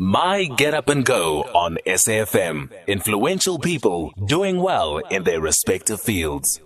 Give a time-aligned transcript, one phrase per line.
[0.00, 2.70] My Get Up and Go on SAFM.
[2.86, 6.60] Influential people doing well in their respective fields.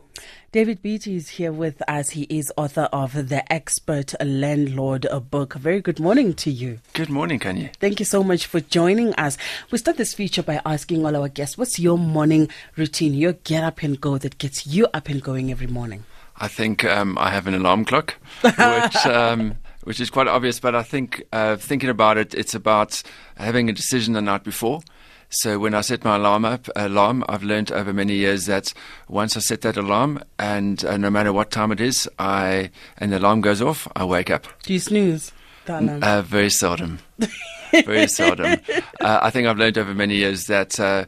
[0.53, 2.11] David Beattie is here with us.
[2.11, 5.55] He is author of The Expert Landlord book.
[5.55, 6.81] Very good morning to you.
[6.93, 7.75] Good morning, Kanye.
[7.77, 9.39] Thank you so much for joining us.
[9.71, 13.65] We start this feature by asking all our guests, what's your morning routine, your get
[13.65, 16.05] up and go that gets you up and going every morning?
[16.37, 18.57] I think um, I have an alarm clock, which
[19.07, 19.55] um,
[19.85, 20.61] which is quite obvious.
[20.61, 23.03] But I think uh, thinking about it, it's about
[23.37, 24.83] having a decision the night before.
[25.35, 28.75] So when I set my alarm up, alarm, I've learned over many years that
[29.09, 33.13] once I set that alarm, and uh, no matter what time it is, I and
[33.13, 34.47] the alarm goes off, I wake up.
[34.63, 35.33] Do you snooze?
[36.03, 36.99] Uh, very seldom.
[37.73, 38.59] very seldom.
[39.01, 41.07] Uh, I think I've learned over many years that uh,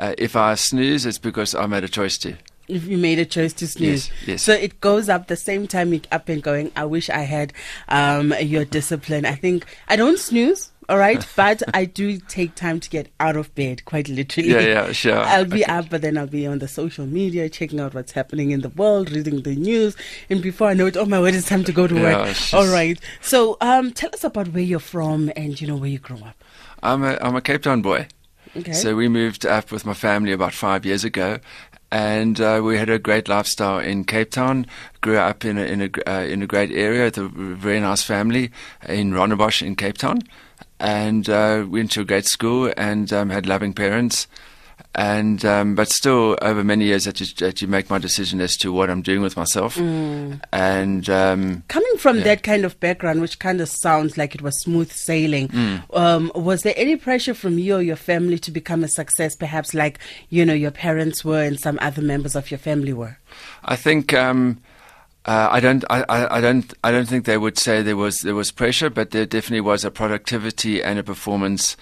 [0.00, 2.36] uh, if I snooze, it's because I made a choice to
[2.68, 4.08] if you made a choice to snooze.
[4.08, 4.42] Yes, yes.
[4.42, 6.72] So it goes up the same time you're up and going.
[6.76, 7.52] I wish I had
[7.88, 9.24] um, your discipline.
[9.24, 10.72] I think I don't snooze.
[10.88, 14.50] All right, but I do take time to get out of bed, quite literally.
[14.50, 15.18] Yeah, yeah, sure.
[15.18, 15.72] I'll be okay.
[15.72, 18.68] up, but then I'll be on the social media, checking out what's happening in the
[18.68, 19.96] world, reading the news,
[20.30, 22.28] and before I know it, oh my word, it's time to go to yeah, work.
[22.28, 22.54] Just...
[22.54, 23.00] All right.
[23.20, 26.42] So, um, tell us about where you're from and you know where you grew up.
[26.82, 28.06] I'm a I'm a Cape Town boy.
[28.56, 28.72] Okay.
[28.72, 31.40] So we moved up with my family about five years ago,
[31.96, 34.66] and uh, we had a great lifestyle in Cape Town.
[35.00, 38.02] Grew up in a in a uh, in a great area with a very nice
[38.02, 38.50] family
[38.86, 40.18] in Rondebosch in Cape Town,
[40.78, 44.26] and uh, went to a great school and um, had loving parents
[44.96, 48.56] and um, but still over many years that you, that you make my decision as
[48.56, 49.76] to what I'm doing with myself.
[49.76, 50.40] Mm.
[50.52, 52.24] And um, coming from yeah.
[52.24, 55.96] that kind of background, which kind of sounds like it was smooth sailing, mm.
[55.96, 59.74] um, was there any pressure from you or your family to become a success, perhaps
[59.74, 59.98] like
[60.30, 63.18] you know your parents were and some other members of your family were?
[63.64, 64.14] I think.
[64.14, 64.62] Um,
[65.26, 65.84] uh, I don't.
[65.90, 66.72] I, I, don't.
[66.84, 69.84] I don't think they would say there was there was pressure, but there definitely was
[69.84, 71.76] a productivity and a performance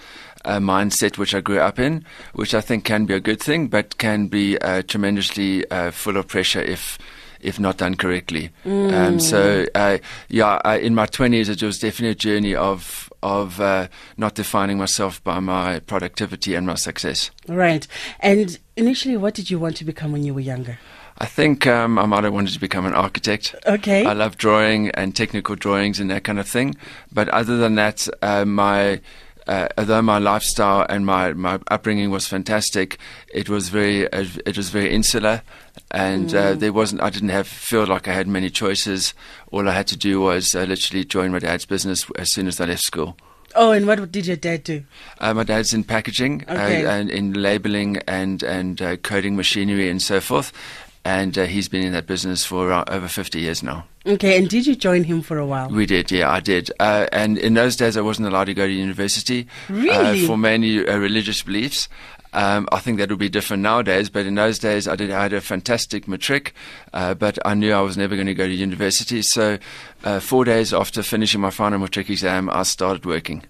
[0.45, 3.67] uh, mindset which I grew up in, which I think can be a good thing,
[3.67, 6.97] but can be uh, tremendously uh, full of pressure if
[7.41, 8.49] if not done correctly.
[8.65, 8.93] Mm.
[8.93, 9.97] Um, so uh,
[10.29, 13.87] yeah, I, in my twenties, it was definitely a journey of of uh,
[14.17, 17.31] not defining myself by my productivity and my success.
[17.47, 17.87] Right.
[18.19, 20.77] And initially, what did you want to become when you were younger?
[21.17, 23.55] I think um, I might have wanted to become an architect.
[23.65, 24.05] Okay.
[24.05, 26.75] I love drawing and technical drawings and that kind of thing.
[27.11, 28.99] But other than that, uh, my
[29.47, 32.97] uh, although my lifestyle and my, my upbringing was fantastic,
[33.33, 35.41] it was very uh, it was very insular,
[35.91, 36.51] and uh, mm.
[36.51, 39.13] uh, there wasn't I didn't have feel like I had many choices.
[39.51, 42.59] All I had to do was uh, literally join my dad's business as soon as
[42.59, 43.17] I left school.
[43.57, 44.83] Oh, and what did your dad do?
[45.19, 46.85] Uh, my dad's in packaging okay.
[46.85, 50.51] and in labeling and and coding machinery and so forth
[51.05, 53.85] and uh, he's been in that business for over 50 years now.
[54.07, 55.69] Okay, and did you join him for a while?
[55.69, 56.71] We did, yeah, I did.
[56.79, 60.85] Uh, and in those days, I wasn't allowed to go to university uh, for many
[60.85, 61.89] uh, religious beliefs.
[62.33, 65.09] Um, I think that would be different nowadays, but in those days, I did.
[65.09, 66.53] I had a fantastic matric,
[66.93, 69.21] uh, but I knew I was never going to go to university.
[69.21, 69.57] So,
[70.19, 73.45] four days after finishing my final matric exam, I started working.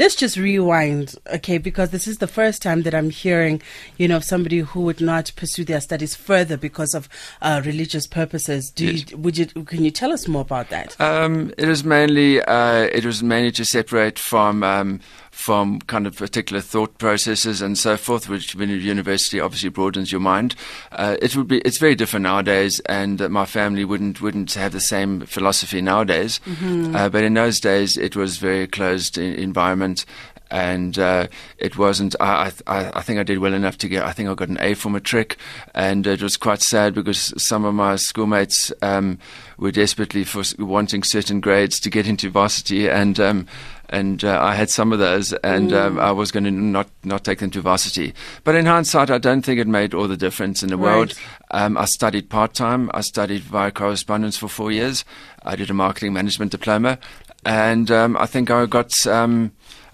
[0.00, 3.60] Let's just rewind, okay, because this is the first time that I'm hearing,
[3.98, 7.06] you know, somebody who would not pursue their studies further because of
[7.42, 8.70] uh, religious purposes.
[8.70, 9.10] Do yes.
[9.10, 10.98] you, would you, can you tell us more about that?
[10.98, 15.00] Um, it was mainly, uh, it was mainly to separate from um,
[15.30, 20.10] from kind of particular thought processes and so forth, which when at university obviously broadens
[20.10, 20.54] your mind.
[20.92, 24.72] Uh, it would be it's very different nowadays, and uh, my family wouldn't wouldn't have
[24.72, 26.40] the same philosophy nowadays.
[26.46, 26.96] Mm-hmm.
[26.96, 30.04] Uh, but in those days, it was very closed environment,
[30.50, 31.28] and uh,
[31.58, 32.14] it wasn't.
[32.20, 34.04] I, I, I think I did well enough to get.
[34.04, 35.36] I think I got an A for my trick,
[35.74, 39.18] and it was quite sad because some of my schoolmates um,
[39.58, 43.46] were desperately for wanting certain grades to get into varsity, and um,
[43.90, 47.24] and uh, I had some of those, and um, I was going to not not
[47.24, 48.14] take them to varsity.
[48.44, 50.96] But in hindsight, I don't think it made all the difference in the right.
[50.96, 51.14] world.
[51.50, 52.90] Um, I studied part time.
[52.94, 55.04] I studied via correspondence for four years.
[55.42, 56.98] I did a marketing management diploma,
[57.44, 58.92] and um, I think I got.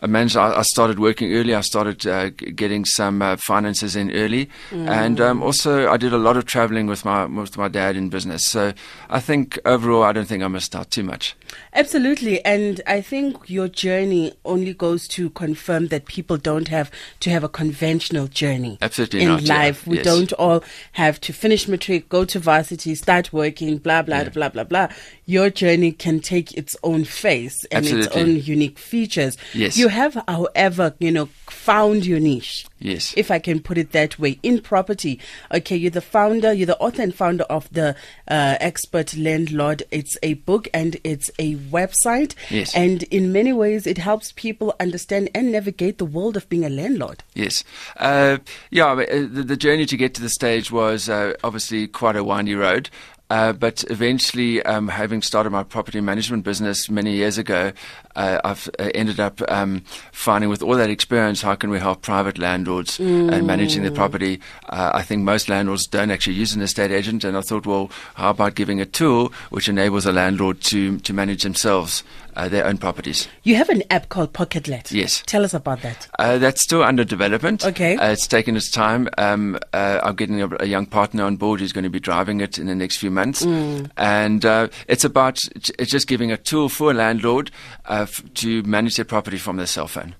[0.00, 0.36] I managed.
[0.36, 1.54] I, I, started working early.
[1.54, 4.88] I started uh, getting some uh, finances in early, mm.
[4.88, 8.10] and um, also I did a lot of traveling with my with my dad in
[8.10, 8.46] business.
[8.46, 8.74] So
[9.08, 11.34] I think overall, I don't think I missed out too much.
[11.72, 16.90] Absolutely, and I think your journey only goes to confirm that people don't have
[17.20, 18.78] to have a conventional journey.
[18.82, 19.86] Absolutely in not, life.
[19.86, 19.90] Yeah.
[19.90, 20.04] We yes.
[20.04, 20.62] don't all
[20.92, 24.28] have to finish matric, go to varsity, start working, blah blah yeah.
[24.28, 24.88] blah blah blah.
[25.24, 28.06] Your journey can take its own face and Absolutely.
[28.06, 29.36] its own unique features.
[29.54, 29.76] Yes.
[29.76, 31.28] You have, however, you know
[31.66, 32.66] found your niche.
[32.78, 33.12] Yes.
[33.16, 35.18] If I can put it that way, in property.
[35.52, 37.96] Okay, you're the founder, you're the author and founder of the
[38.28, 39.82] uh, Expert Landlord.
[39.90, 42.34] It's a book and it's a website.
[42.50, 42.74] Yes.
[42.74, 46.70] And in many ways, it helps people understand and navigate the world of being a
[46.70, 47.24] landlord.
[47.34, 47.64] Yes.
[47.96, 48.38] Uh,
[48.70, 52.22] yeah, uh, the, the journey to get to the stage was uh, obviously quite a
[52.22, 52.90] windy road.
[53.28, 57.72] Uh, but eventually, um, having started my property management business many years ago,
[58.16, 62.02] uh, I've uh, ended up um, finding with all that experience, how can we help
[62.02, 64.40] private landlords and managing their property?
[64.68, 67.90] Uh, I think most landlords don't actually use an estate agent, and I thought, well,
[68.14, 72.02] how about giving a tool which enables a landlord to to manage themselves
[72.34, 73.28] uh, their own properties?
[73.42, 74.90] You have an app called Pocketlet.
[74.90, 75.22] Yes.
[75.26, 76.08] Tell us about that.
[76.18, 77.64] Uh, that's still under development.
[77.64, 77.96] Okay.
[77.96, 79.08] Uh, it's taken its time.
[79.18, 82.40] Um, uh, I'm getting a, a young partner on board who's going to be driving
[82.40, 83.44] it in the next few months.
[83.44, 83.90] Mm.
[83.96, 87.50] And uh, it's about, it's just giving a tool for a landlord
[87.84, 90.14] uh, f- to manage their property from their cell phone.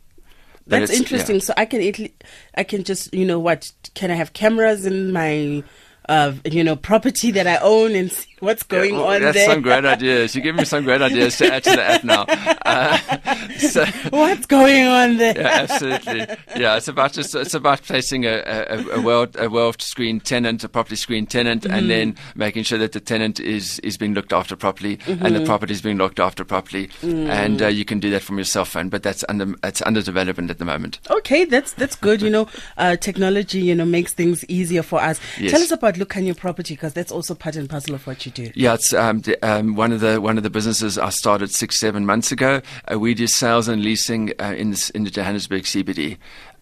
[0.68, 1.36] But That's interesting.
[1.36, 1.42] yeah.
[1.42, 2.12] So I can, itli-
[2.56, 3.70] I can just, you know, what?
[3.94, 5.62] Can I have cameras in my,
[6.08, 9.36] uh, you know, property that I own and see what's going Yeah, well, on that's
[9.36, 9.50] there?
[9.50, 10.34] some great ideas.
[10.34, 12.22] You give me some great ideas to add to the app now.
[12.66, 15.34] Uh, so, what's going on there?
[15.38, 16.26] yeah, absolutely.
[16.56, 20.64] Yeah, it's about just it's about placing a a, a well a well screened tenant,
[20.64, 21.74] a properly screened tenant, Mm-hmm.
[21.74, 25.34] and then making sure that the tenant is is being looked after properly and Mm-hmm.
[25.34, 27.28] the property is being looked after properly, Mm.
[27.28, 28.88] and uh, you can do that from your cell phone.
[28.88, 30.98] But that's under it's under development at the moment.
[31.10, 32.20] Okay, that's that's good.
[32.22, 35.20] You know, uh, technology, you know, makes things easier for us.
[35.38, 35.52] Yes.
[35.52, 38.50] Tell us about Your Property because that's also part and parcel of what you do.
[38.54, 42.06] Yeah, it's um, um, one of the one of the businesses I started six seven
[42.06, 42.60] months ago.
[42.90, 46.18] Uh, we do sales and leasing uh, in the, in the Johannesburg CBD.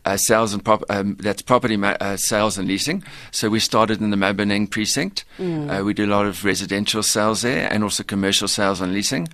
[0.06, 3.02] Uh, sales and prop, um, that's property ma- uh, sales and leasing.
[3.30, 5.24] So we started in the Maboneng precinct.
[5.40, 9.28] Uh, we do a lot of residential sales there and also commercial sales and leasing.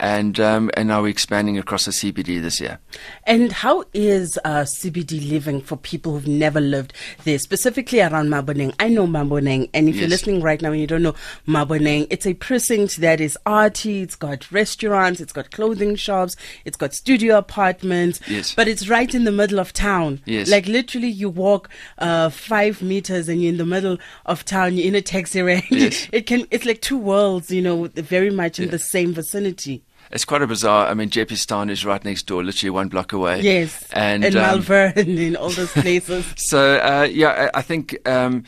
[0.00, 2.78] And um, and now we're expanding across the CBD this year.
[3.24, 6.92] And how is uh, CBD living for people who've never lived
[7.24, 8.74] there, specifically around Maboneng?
[8.78, 11.16] I know Maboneng, and if you're listening right now and you don't know
[11.48, 14.02] Maboneng, it's a precinct that is arty.
[14.02, 18.20] It's got restaurants, it's got clothing shops, it's got studio apartments.
[18.28, 18.54] Yes.
[18.54, 20.20] But it's right in the middle of town.
[20.26, 20.48] Yes.
[20.48, 21.68] Like literally, you walk
[21.98, 24.76] uh, five meters and you're in the middle of town.
[24.76, 25.66] You're in a taxi rank.
[25.70, 26.08] Yes.
[26.12, 26.46] it can.
[26.52, 28.70] It's like two worlds, you know, very much in Yeah.
[28.70, 29.82] the same vicinity.
[30.10, 30.86] It's quite a bizarre.
[30.86, 33.40] I mean, Jeppestown is right next door, literally one block away.
[33.40, 33.86] Yes.
[33.92, 36.24] and and um, Malvern and in all those places.
[36.36, 38.44] So uh, yeah, I, I think um,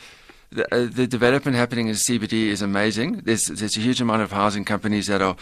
[0.51, 3.21] the, uh, the development happening in CBD is amazing.
[3.23, 5.35] There's there's a huge amount of housing companies that are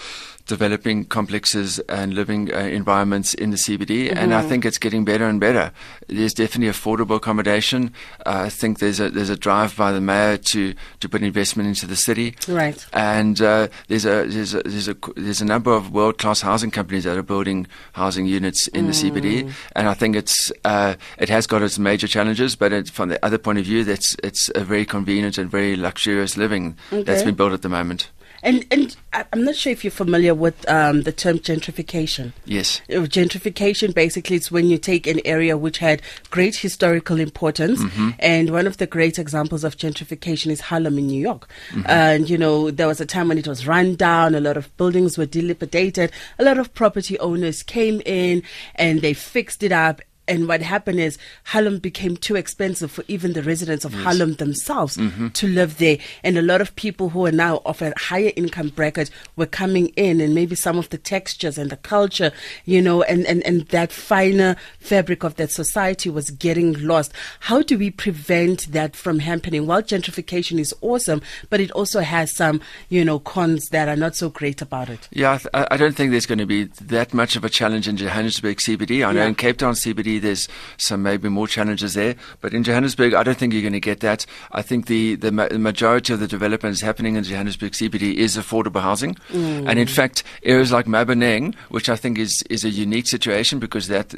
[0.46, 5.26] developing complexes and living uh, environments in the CBD, and I think it's getting better
[5.26, 5.72] and better.
[6.08, 7.94] There's definitely affordable accommodation.
[8.26, 11.70] Uh, I think there's a there's a drive by the mayor to to put investment
[11.70, 12.36] into the city.
[12.48, 12.86] Right.
[12.94, 16.72] And uh, there's a there's a there's a there's a number of world class housing
[16.72, 21.30] companies that are building housing units in the CBD, and I think it's uh, it
[21.30, 24.52] has got its major challenges, but it, from the other point of view, that's it's
[24.54, 28.10] a very convenient and very luxurious living that's been built at the moment.
[28.42, 28.96] And and
[29.34, 32.31] I'm not sure if you're familiar with um, the term gentrification.
[32.46, 32.80] Yes.
[32.90, 38.10] Uh, Gentrification basically is when you take an area which had great historical importance, Mm-hmm.
[38.19, 41.44] and one of the great examples of gentrification is Harlem in New York.
[41.72, 41.84] Mm-hmm.
[42.06, 44.66] And you know there was a time when it was run down, a lot of
[44.78, 46.10] buildings were dilapidated,
[46.40, 48.42] a lot of property owners came in
[48.75, 50.00] and they fixed it up.
[50.30, 54.96] And what happened is Harlem became too expensive for even the residents of Harlem themselves
[54.98, 55.30] Mm-hmm.
[55.30, 55.98] to live there.
[56.24, 59.88] And a lot of people who are now of a higher income bracket were coming
[59.96, 62.31] in and maybe some of the textures and the culture,
[62.66, 67.12] you know, and, and, and that finer fabric of that society was getting lost.
[67.42, 69.66] How do we prevent that from happening?
[69.66, 74.16] While gentrification is awesome, but it also has some, you know, cons that are not
[74.16, 75.07] so great about it.
[75.12, 77.98] Yeah, I I don't think there's going to be that much of a challenge in
[77.98, 79.06] Johannesburg CBD.
[79.07, 79.28] I know Yeah.
[79.28, 80.47] in Cape Town CBD there's
[80.78, 83.99] some maybe more challenges there, but in Johannesburg I don't think you're going to get
[84.02, 84.26] that.
[84.52, 88.16] I think the the, ma- the majority of the development is happening in Johannesburg CBD
[88.16, 92.69] is affordable housing, and in fact areas like Maboneng, which I think is is a
[92.69, 94.14] unique situation because that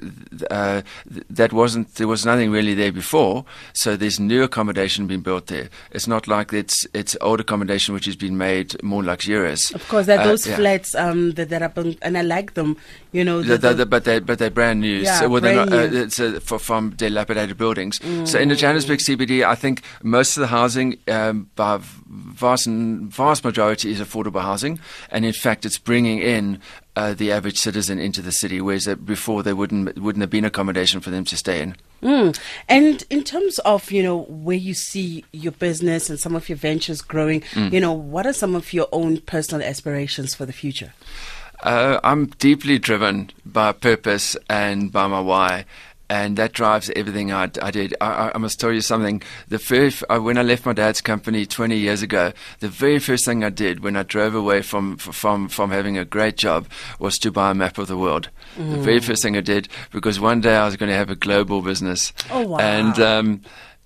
[0.49, 0.81] uh,
[1.29, 5.69] that wasn't there was nothing really there before, so there's new accommodation being built there.
[5.91, 9.71] It's not like it's it's old accommodation which has been made more luxurious.
[9.73, 10.55] Of course, there are Uh, those yeah.
[10.55, 12.77] flats um, that, that are, and I like them,
[13.11, 13.41] you know.
[13.41, 14.97] The, the- the, the, but they but they're brand new.
[14.97, 15.90] Yeah, so well, brand not, uh, new.
[15.93, 17.99] It's uh, for, from dilapidated buildings.
[18.29, 23.43] So in the Johannesburg CBD, I think most of the housing, um, by vast vast
[23.43, 24.79] majority, is affordable housing,
[25.09, 26.59] and in fact, it's bringing in.
[26.93, 30.43] Uh, the average citizen into the city, whereas uh, before there wouldn't wouldn't have been
[30.43, 31.73] accommodation for them to stay in.
[32.03, 32.37] Mm.
[32.67, 36.57] And in terms of, you know, where you see your business and some of your
[36.57, 37.71] ventures growing, Mm.
[37.71, 40.91] you know, what are some of your own personal aspirations for the future?
[41.61, 45.65] Uh, I'm deeply driven by purpose and by my why.
[46.11, 47.95] and that drives everything I, I did.
[48.01, 49.21] I, I, must tell you something.
[49.47, 53.23] The first, uh, when I left my dad's company 20 years ago, the very first
[53.23, 56.67] thing I did when I drove away from from from having a great job
[56.99, 58.27] was to buy a map of the world.
[58.57, 58.71] Mm.
[58.71, 59.05] The very mm.
[59.05, 62.11] first thing I did because one day I was going to have a global business.
[62.29, 62.57] Oh wow!
[62.57, 63.41] And um,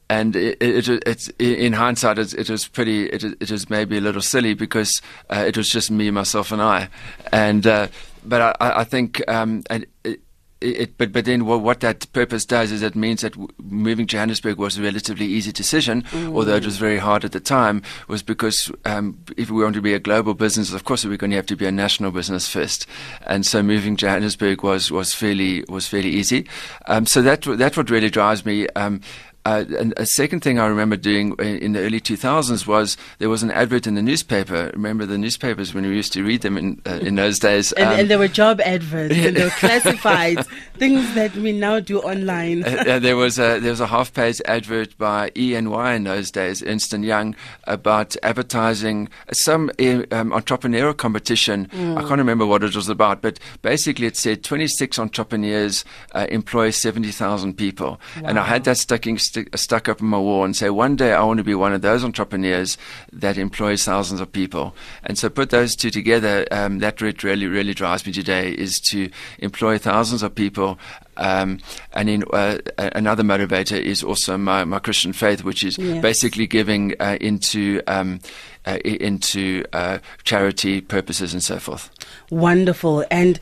[0.09, 3.07] and it, it, it, it's in hindsight, it, it was pretty.
[3.07, 6.61] It, it was maybe a little silly because uh, it was just me, myself, and
[6.61, 6.89] I.
[7.31, 7.87] And uh,
[8.23, 10.21] but I, I think um, and it,
[10.61, 14.07] it, but but then what, what, that purpose does is it means that w- moving
[14.07, 16.33] Johannesburg was a relatively easy decision, mm.
[16.33, 17.81] although it was very hard at the time.
[18.07, 21.31] Was because um, if we want to be a global business, of course we're going
[21.31, 22.87] to have to be a national business first,
[23.25, 26.47] and so moving Johannesburg was was fairly was fairly easy.
[26.87, 28.67] Um, so that that's what really drives me.
[28.69, 29.01] Um,
[29.45, 33.43] uh, and a second thing I remember doing in the early 2000s was there was
[33.43, 34.71] an advert in the newspaper.
[34.73, 37.71] Remember the newspapers when we used to read them in uh, in those days?
[37.73, 40.47] and, um, and, there were job adverts and there were classifieds,
[40.77, 42.63] things that we now do online.
[42.63, 46.63] uh, there was a there was a half page advert by ENY in those days,
[46.63, 47.35] Ernst and Young,
[47.65, 51.67] about advertising some uh, um, entrepreneurial competition.
[51.67, 51.97] Mm.
[51.97, 56.71] I can't remember what it was about, but basically it said 26 entrepreneurs uh, employ
[56.71, 58.23] 70,000 people, wow.
[58.25, 61.13] and I had that sticking st- stuck up in my wall and say, one day
[61.13, 62.77] I want to be one of those entrepreneurs
[63.11, 64.75] that employs thousands of people.
[65.03, 69.09] And so put those two together, um, that really, really drives me today is to
[69.39, 70.77] employ thousands of people
[71.17, 71.59] um,
[71.93, 76.01] and then uh, another motivator is also my, my Christian faith, which is yes.
[76.01, 78.19] basically giving uh, into um,
[78.65, 81.89] uh, into uh, charity purposes and so forth.
[82.29, 83.05] Wonderful.
[83.09, 83.39] And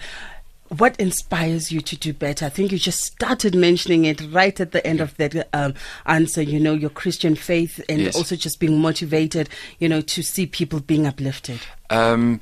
[0.77, 2.46] what inspires you to do better?
[2.46, 5.74] I think you just started mentioning it right at the end of that um,
[6.06, 6.42] answer.
[6.42, 8.15] You know, your Christian faith and yes.
[8.15, 9.50] also just being motivated.
[9.80, 11.60] You know, to see people being uplifted.
[11.89, 12.42] Um,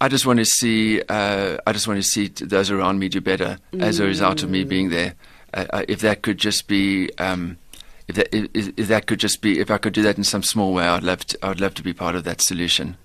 [0.00, 1.02] I just want to see.
[1.08, 3.82] Uh, I just want to see those around me do better mm.
[3.82, 5.14] as a result of me being there.
[5.52, 7.10] Uh, uh if that could just be.
[7.18, 7.58] Um,
[8.08, 10.42] if that, if, if that could just be, if I could do that in some
[10.42, 12.96] small way, I'd love to, I'd love to be part of that solution.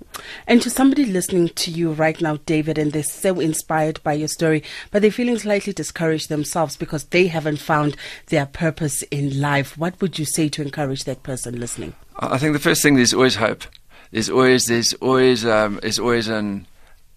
[0.47, 4.27] And to somebody listening to you right now, David, and they're so inspired by your
[4.27, 7.95] story, but they're feeling slightly discouraged themselves because they haven't found
[8.27, 11.93] their purpose in life, what would you say to encourage that person listening?
[12.19, 13.63] I think the first thing there's always hope.
[14.11, 16.65] There's always there's always um, there's always an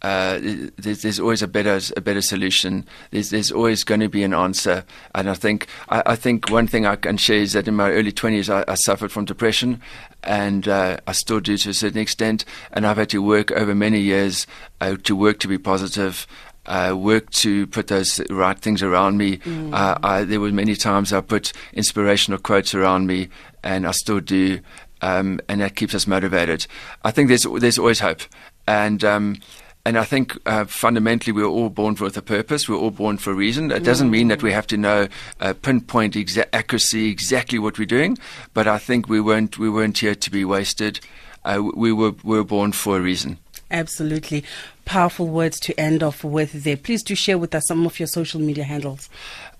[0.02, 0.40] uh,
[0.76, 2.84] there's, there's, always a better a better solution.
[3.12, 6.66] There's, there's always going to be an answer, and I think I, I, think one
[6.66, 9.80] thing I can share is that in my early 20s I, I suffered from depression,
[10.24, 13.76] and uh, I still do to a certain extent, and I've had to work over
[13.76, 14.44] many years
[14.80, 16.26] uh, to work to be positive.
[16.64, 19.38] Uh, work to put those right things around me.
[19.38, 19.74] Mm.
[19.74, 23.30] Uh, I, there were many times I put inspirational quotes around me,
[23.64, 24.60] and I still do,
[25.00, 26.66] um, and that keeps us motivated.
[27.04, 28.20] I think there's there's always hope,
[28.68, 29.40] and um,
[29.84, 32.68] and I think uh, fundamentally we're all born with a purpose.
[32.68, 33.70] We're all born for a reason.
[33.70, 35.08] It doesn't mean that we have to know
[35.40, 38.16] uh, pinpoint exa- accuracy exactly what we're doing,
[38.54, 41.00] but I think we weren't we weren't here to be wasted.
[41.44, 43.38] Uh, we were we were born for a reason.
[43.72, 44.44] Absolutely.
[44.84, 46.76] Powerful words to end off with there.
[46.76, 49.08] Please do share with us some of your social media handles.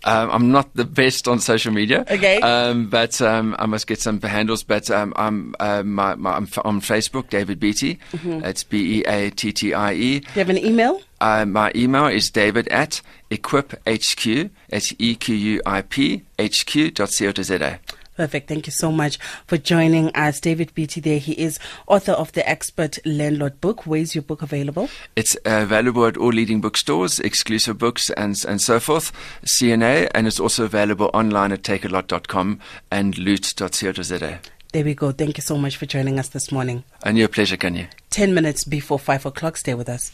[0.04, 2.04] Um, I'm not the best on social media.
[2.10, 2.40] Okay.
[2.40, 4.62] Um, but um, I must get some handles.
[4.64, 7.98] But um, I'm, uh, my, my, I'm f- on Facebook, David Beattie.
[8.12, 8.44] Mm-hmm.
[8.44, 10.20] It's B E A T T I E.
[10.20, 11.00] Do you have an email?
[11.20, 13.00] Uh, my email is david at
[13.30, 17.78] equiphq, that's E-Q-U-I-P, hq.co.za.
[18.22, 18.46] Perfect.
[18.46, 20.38] Thank you so much for joining us.
[20.38, 21.18] David Beattie there.
[21.18, 23.84] He is author of the Expert Landlord book.
[23.84, 24.88] Where is your book available?
[25.16, 29.10] It's available at all leading bookstores, exclusive books, and, and so forth,
[29.44, 32.60] CNA, and it's also available online at takealot.com
[32.92, 34.38] and loot.co.za.
[34.72, 35.10] There we go.
[35.10, 36.84] Thank you so much for joining us this morning.
[37.02, 37.88] And your pleasure, Kanye.
[38.10, 39.56] 10 minutes before 5 o'clock.
[39.56, 40.12] Stay with us.